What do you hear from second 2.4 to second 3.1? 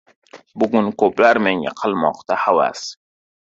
havas